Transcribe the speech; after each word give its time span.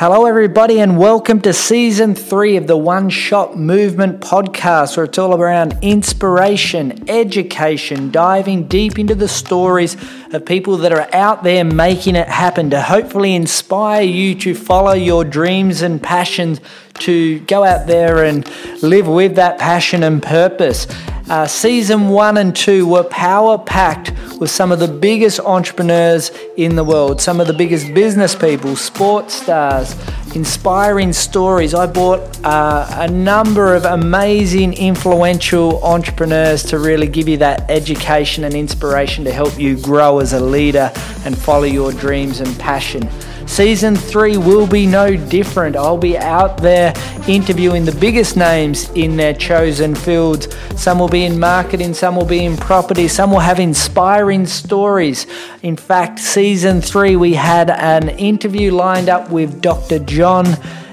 Hello, 0.00 0.24
everybody, 0.24 0.80
and 0.80 0.96
welcome 0.96 1.42
to 1.42 1.52
season 1.52 2.14
three 2.14 2.56
of 2.56 2.66
the 2.66 2.74
One 2.74 3.10
Shot 3.10 3.58
Movement 3.58 4.20
podcast, 4.20 4.96
where 4.96 5.04
it's 5.04 5.18
all 5.18 5.34
around 5.34 5.76
inspiration, 5.82 7.04
education, 7.10 8.10
diving 8.10 8.66
deep 8.66 8.98
into 8.98 9.14
the 9.14 9.28
stories 9.28 9.98
of 10.32 10.46
people 10.46 10.78
that 10.78 10.92
are 10.94 11.06
out 11.14 11.42
there 11.42 11.64
making 11.66 12.16
it 12.16 12.28
happen 12.28 12.70
to 12.70 12.80
hopefully 12.80 13.34
inspire 13.34 14.00
you 14.00 14.34
to 14.36 14.54
follow 14.54 14.94
your 14.94 15.22
dreams 15.22 15.82
and 15.82 16.02
passions, 16.02 16.62
to 17.00 17.40
go 17.40 17.62
out 17.62 17.86
there 17.86 18.24
and 18.24 18.48
live 18.82 19.06
with 19.06 19.34
that 19.34 19.58
passion 19.58 20.02
and 20.02 20.22
purpose. 20.22 20.86
Uh, 21.30 21.46
season 21.46 22.08
one 22.08 22.38
and 22.38 22.56
two 22.56 22.84
were 22.88 23.04
power 23.04 23.56
packed 23.56 24.12
with 24.40 24.50
some 24.50 24.72
of 24.72 24.80
the 24.80 24.88
biggest 24.88 25.38
entrepreneurs 25.38 26.32
in 26.56 26.74
the 26.74 26.82
world, 26.82 27.20
some 27.20 27.38
of 27.40 27.46
the 27.46 27.52
biggest 27.52 27.94
business 27.94 28.34
people, 28.34 28.74
sports 28.74 29.34
stars, 29.34 29.94
inspiring 30.34 31.12
stories. 31.12 31.72
I 31.72 31.86
brought 31.86 32.20
uh, 32.44 32.84
a 32.98 33.08
number 33.08 33.76
of 33.76 33.84
amazing, 33.84 34.72
influential 34.72 35.80
entrepreneurs 35.84 36.64
to 36.64 36.80
really 36.80 37.06
give 37.06 37.28
you 37.28 37.36
that 37.36 37.70
education 37.70 38.42
and 38.42 38.52
inspiration 38.54 39.22
to 39.22 39.30
help 39.30 39.56
you 39.56 39.80
grow 39.80 40.18
as 40.18 40.32
a 40.32 40.40
leader 40.40 40.90
and 41.24 41.38
follow 41.38 41.62
your 41.62 41.92
dreams 41.92 42.40
and 42.40 42.58
passion. 42.58 43.08
Season 43.46 43.96
three 43.96 44.36
will 44.36 44.66
be 44.66 44.86
no 44.86 45.16
different. 45.16 45.76
I'll 45.76 45.96
be 45.96 46.16
out 46.18 46.58
there 46.58 46.92
interviewing 47.28 47.84
the 47.84 47.92
biggest 47.92 48.36
names 48.36 48.90
in 48.90 49.16
their 49.16 49.34
chosen 49.34 49.94
fields. 49.94 50.48
Some 50.76 50.98
will 50.98 51.08
be 51.08 51.24
in 51.24 51.38
marketing, 51.38 51.94
some 51.94 52.16
will 52.16 52.24
be 52.24 52.44
in 52.44 52.56
property, 52.56 53.08
some 53.08 53.30
will 53.30 53.40
have 53.40 53.60
inspiring 53.60 54.46
stories. 54.46 55.26
In 55.62 55.76
fact, 55.76 56.18
season 56.18 56.80
three, 56.80 57.16
we 57.16 57.34
had 57.34 57.70
an 57.70 58.08
interview 58.10 58.72
lined 58.72 59.08
up 59.08 59.30
with 59.30 59.60
Dr. 59.60 59.98
John 60.00 60.46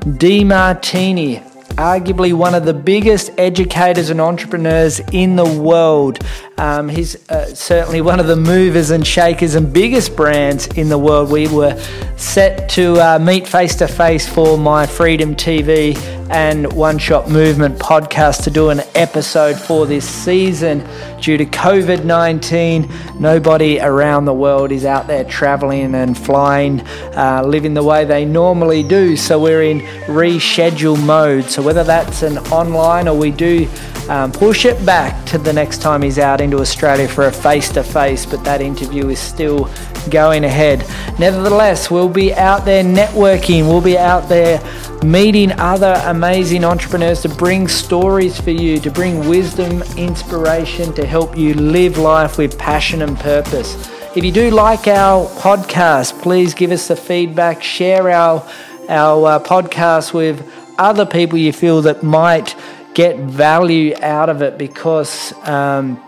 Demartini 0.00 1.49
arguably 1.80 2.34
one 2.34 2.54
of 2.54 2.66
the 2.66 2.74
biggest 2.74 3.30
educators 3.38 4.10
and 4.10 4.20
entrepreneurs 4.20 5.00
in 5.12 5.34
the 5.34 5.48
world. 5.60 6.18
Um, 6.58 6.90
he's 6.90 7.16
uh, 7.30 7.46
certainly 7.54 8.02
one 8.02 8.20
of 8.20 8.26
the 8.26 8.36
movers 8.36 8.90
and 8.90 9.06
shakers 9.06 9.54
and 9.54 9.72
biggest 9.72 10.14
brands 10.14 10.66
in 10.66 10.90
the 10.90 10.98
world. 10.98 11.30
We 11.30 11.48
were 11.48 11.80
set 12.18 12.68
to 12.70 13.00
uh, 13.00 13.18
meet 13.18 13.48
face 13.48 13.74
to 13.76 13.88
face 13.88 14.28
for 14.28 14.58
my 14.58 14.86
Freedom 14.86 15.34
TV 15.34 15.96
and 16.30 16.72
One 16.72 16.96
Shot 16.96 17.28
Movement 17.28 17.78
podcast 17.78 18.44
to 18.44 18.50
do 18.50 18.70
an 18.70 18.82
episode 18.94 19.58
for 19.58 19.84
this 19.84 20.08
season. 20.08 20.86
Due 21.20 21.36
to 21.36 21.44
COVID 21.44 22.04
19, 22.04 22.88
nobody 23.18 23.80
around 23.80 24.24
the 24.24 24.32
world 24.32 24.70
is 24.70 24.84
out 24.84 25.08
there 25.08 25.24
traveling 25.24 25.94
and 25.94 26.16
flying, 26.16 26.80
uh, 27.16 27.42
living 27.44 27.74
the 27.74 27.82
way 27.82 28.04
they 28.04 28.24
normally 28.24 28.82
do. 28.82 29.16
So 29.16 29.40
we're 29.40 29.64
in 29.64 29.80
reschedule 30.06 31.04
mode. 31.04 31.44
So 31.44 31.62
whether 31.62 31.82
that's 31.82 32.22
an 32.22 32.38
online 32.52 33.08
or 33.08 33.18
we 33.18 33.32
do 33.32 33.68
um, 34.08 34.32
push 34.32 34.64
it 34.64 34.84
back 34.84 35.24
to 35.26 35.38
the 35.38 35.52
next 35.52 35.82
time 35.82 36.02
he's 36.02 36.18
out 36.18 36.40
into 36.40 36.58
Australia 36.58 37.06
for 37.06 37.26
a 37.26 37.32
face 37.32 37.68
to 37.70 37.84
face, 37.84 38.26
but 38.26 38.42
that 38.44 38.60
interview 38.60 39.08
is 39.08 39.18
still 39.18 39.70
going 40.10 40.44
ahead. 40.44 40.80
Nevertheless, 41.18 41.90
we'll 41.90 42.08
be 42.08 42.34
out 42.34 42.64
there 42.64 42.82
networking, 42.82 43.68
we'll 43.68 43.80
be 43.80 43.98
out 43.98 44.28
there 44.28 44.58
meeting 45.02 45.50
other 45.52 46.00
amazing 46.06 46.64
entrepreneurs 46.64 47.22
to 47.22 47.28
bring 47.28 47.66
stories 47.68 48.38
for 48.40 48.50
you, 48.50 48.78
to 48.80 48.90
bring 48.90 49.26
wisdom, 49.28 49.82
inspiration, 49.96 50.92
to 50.92 51.06
help 51.06 51.36
you 51.36 51.54
live 51.54 51.96
life 51.96 52.36
with 52.36 52.58
passion 52.58 53.00
and 53.02 53.18
purpose. 53.18 53.74
If 54.14 54.24
you 54.24 54.32
do 54.32 54.50
like 54.50 54.86
our 54.88 55.26
podcast, 55.36 56.20
please 56.20 56.52
give 56.52 56.70
us 56.70 56.88
the 56.88 56.96
feedback, 56.96 57.62
share 57.62 58.10
our, 58.10 58.46
our 58.88 59.26
uh, 59.26 59.38
podcast 59.42 60.12
with 60.12 60.46
other 60.78 61.06
people 61.06 61.38
you 61.38 61.52
feel 61.52 61.80
that 61.82 62.02
might 62.02 62.54
get 62.92 63.16
value 63.18 63.94
out 64.02 64.28
of 64.28 64.42
it 64.42 64.58
because. 64.58 65.32
Um, 65.48 66.02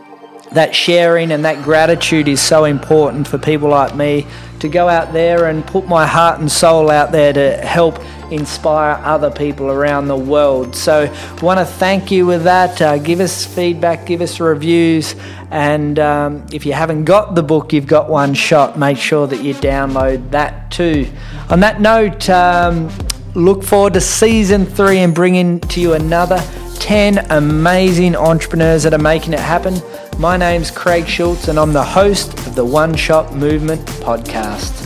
that 0.53 0.74
sharing 0.74 1.33
and 1.33 1.45
that 1.45 1.63
gratitude 1.64 2.29
is 2.29 2.41
so 2.41 2.64
important 2.64 3.27
for 3.27 3.39
people 3.39 3.70
like 3.70 3.97
me 3.97 4.27
to 4.61 4.69
go 4.69 4.89
out 4.89 5.13
there 5.13 5.47
and 5.47 5.67
put 5.67 5.86
my 5.89 6.07
heart 6.07 6.41
and 6.41 6.51
soul 6.51 6.91
out 6.91 7.11
there 7.11 7.33
to 7.33 7.57
help 7.57 7.98
inspire 8.33 9.01
other 9.05 9.31
people 9.31 9.67
around 9.67 10.09
the 10.09 10.17
world. 10.17 10.75
So, 10.75 11.13
want 11.43 11.61
to 11.61 11.65
thank 11.65 12.11
you 12.11 12.27
with 12.27 12.45
that. 12.45 12.81
Uh, 12.81 12.98
give 12.98 13.20
us 13.20 13.45
feedback, 13.45 14.07
give 14.07 14.20
us 14.20 14.41
reviews, 14.41 15.15
and 15.51 15.98
um, 15.98 16.47
if 16.53 16.65
you 16.65 16.73
haven't 16.73 17.05
got 17.05 17.35
the 17.35 17.42
book, 17.42 17.73
you've 17.73 17.87
got 17.87 18.09
one 18.09 18.35
shot. 18.35 18.79
Make 18.79 18.98
sure 18.98 19.27
that 19.27 19.42
you 19.42 19.55
download 19.55 20.31
that 20.31 20.71
too. 20.71 21.07
On 21.51 21.61
that 21.61 21.81
note, 21.81 22.29
um, 22.31 22.91
look 23.35 23.63
forward 23.63 23.95
to 23.95 24.01
season 24.01 24.67
three 24.67 24.98
and 24.98 25.15
bringing 25.15 25.61
to 25.61 25.81
you 25.81 25.92
another 25.92 26.42
10 26.83 27.31
amazing 27.31 28.17
entrepreneurs 28.17 28.83
that 28.83 28.92
are 28.92 28.98
making 28.98 29.33
it 29.33 29.41
happen. 29.41 29.75
My 30.19 30.37
name's 30.37 30.71
Craig 30.71 31.07
Schulze, 31.07 31.48
and 31.48 31.59
I'm 31.59 31.73
the 31.73 31.85
host 31.85 32.33
of 32.47 32.55
the 32.55 32.65
One 32.65 32.95
Shot 32.95 33.35
Movement 33.35 33.81
podcast. 33.87 34.82